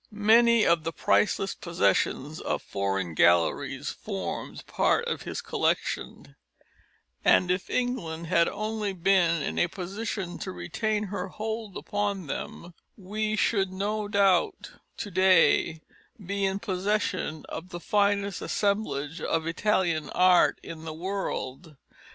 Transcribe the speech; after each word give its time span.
Many 0.09 0.65
of 0.65 0.83
the 0.83 0.91
priceless 0.91 1.53
possessions 1.53 2.39
of 2.41 2.63
foreign 2.63 3.13
galleries 3.13 3.91
formed 3.91 4.65
part 4.65 5.05
of 5.07 5.21
his 5.21 5.41
collection, 5.43 6.35
and 7.23 7.51
if 7.51 7.69
England 7.69 8.25
had 8.25 8.47
only 8.47 8.93
been 8.93 9.43
in 9.43 9.59
a 9.59 9.67
position 9.67 10.39
to 10.39 10.51
retain 10.51 11.03
her 11.03 11.27
hold 11.27 11.77
upon 11.77 12.25
them 12.25 12.73
we 12.97 13.35
should 13.35 13.71
no 13.71 14.07
doubt 14.07 14.71
to 14.97 15.11
day 15.11 15.83
be 16.25 16.45
in 16.45 16.57
possession 16.57 17.45
of 17.47 17.69
the 17.69 17.79
finest 17.79 18.41
assemblage 18.41 19.21
of 19.21 19.45
Italian 19.45 20.09
art 20.15 20.57
in 20.63 20.83
the 20.83 20.95
world. 20.95 21.75